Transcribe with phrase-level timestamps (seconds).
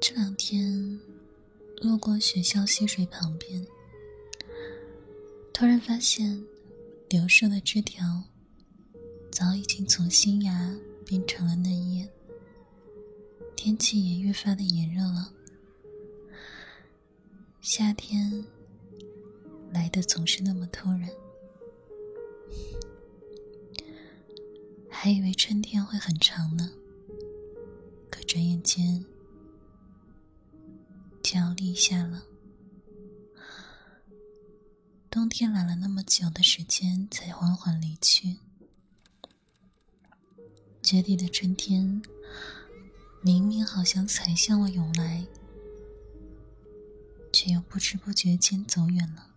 [0.00, 0.98] 这两天
[1.82, 3.66] 路过学校溪水旁边，
[5.52, 6.42] 突然发现
[7.10, 8.24] 柳树的枝条
[9.30, 10.74] 早已经从新芽
[11.04, 12.08] 变成了嫩叶，
[13.54, 15.34] 天气也越发的炎热了。
[17.60, 18.42] 夏天
[19.70, 21.10] 来的总是那么突然，
[24.88, 26.72] 还以为春天会很长呢，
[28.10, 29.04] 可转眼间。
[31.30, 32.24] 就要立夏了，
[35.08, 38.38] 冬天来了那么久的时间才缓缓离去，
[40.82, 42.02] 绝地的春天
[43.22, 45.24] 明明好像才向我涌来，
[47.32, 49.30] 却又不知不觉间走远了。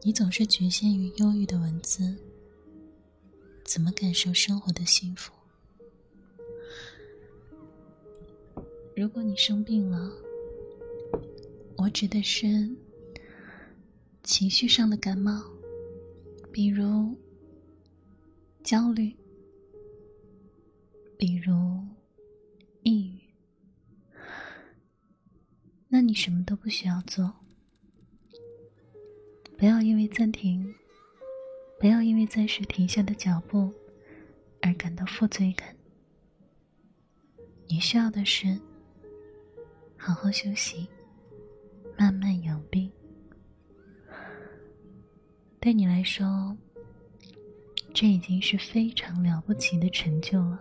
[0.00, 2.16] 你总是局限于忧郁的文字，
[3.66, 5.37] 怎么感受生活的幸福？
[9.08, 10.12] 如果你生病了，
[11.78, 12.76] 我指的是
[14.22, 15.42] 情绪上的感冒，
[16.52, 17.16] 比如
[18.62, 19.16] 焦虑，
[21.16, 21.54] 比如
[22.82, 23.18] 抑郁，
[25.88, 27.32] 那你什么都不需要做，
[29.56, 30.74] 不要因为暂停，
[31.80, 33.72] 不要因为暂时停下的脚步
[34.60, 35.74] 而感到负罪感，
[37.68, 38.60] 你需要的是。
[40.08, 40.88] 好好休息，
[41.98, 42.90] 慢慢养病。
[45.60, 46.56] 对你来说，
[47.92, 50.58] 这已经是非常了不起的成就了。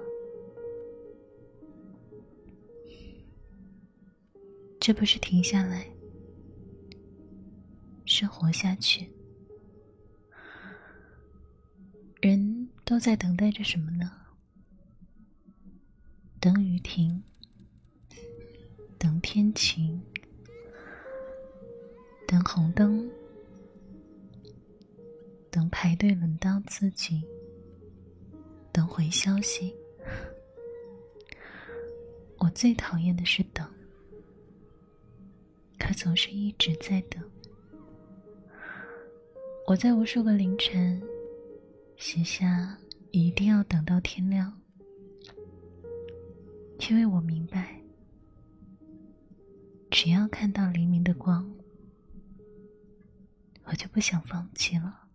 [4.81, 5.87] 这不是停下来，
[8.03, 9.09] 是活下去。
[12.19, 14.11] 人都在等待着什么呢？
[16.41, 17.23] 等雨停。
[19.29, 20.01] 天晴，
[22.25, 23.11] 等红灯，
[25.51, 27.21] 等排队轮到自己，
[28.71, 29.75] 等回消息。
[32.37, 33.69] 我最讨厌的是等，
[35.77, 37.21] 可总是一直在等。
[39.67, 41.03] 我在无数个凌晨
[41.97, 42.77] 写下
[43.11, 44.57] 一定要等到天亮，
[46.89, 47.77] 因为我明白。
[49.99, 51.51] 只要看到黎明的光，
[53.63, 55.07] 我就不想放弃了。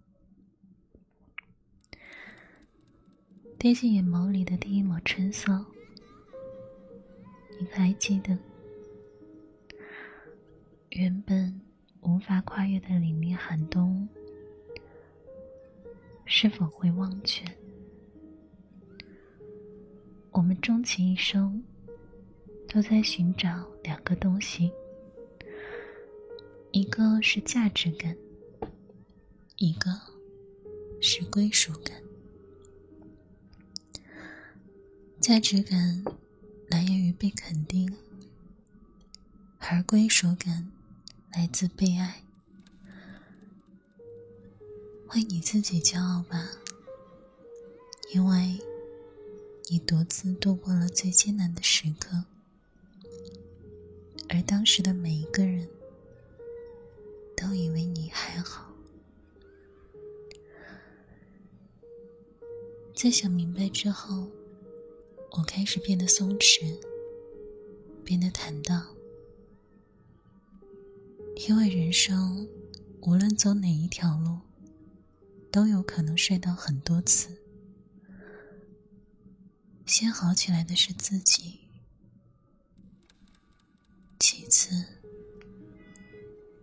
[3.57, 5.65] 跌进眼眸里的第一抹春色，
[7.61, 8.37] 你可还记得？
[10.89, 11.61] 原本
[12.01, 14.09] 无法跨越的凛冽寒冬，
[16.25, 17.45] 是否会忘却？
[20.33, 21.63] 我们终其一生。
[22.73, 24.73] 都在寻找两个东西，
[26.71, 28.17] 一个是价值感，
[29.59, 29.91] 一个
[30.99, 32.03] 是归属感。
[35.21, 36.03] 价值感
[36.69, 37.95] 来源于被肯定，
[39.59, 40.73] 而归属感
[41.33, 42.23] 来自被爱。
[45.11, 46.53] 为你自己骄傲吧，
[48.15, 48.59] 因为
[49.69, 52.25] 你独自度过了最艰难的时刻。
[54.47, 55.69] 当时的每一个人，
[57.37, 58.73] 都以为你还好。
[62.95, 64.31] 在想明白之后，
[65.33, 66.79] 我开始变得松弛，
[68.05, 68.95] 变得坦荡。
[71.49, 72.47] 因为人生
[73.01, 74.39] 无论走哪一条路，
[75.51, 77.39] 都有可能摔倒很多次。
[79.87, 81.62] 先好起来的是自己。
[84.25, 84.71] 其次，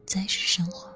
[0.06, 0.90] 再是生活。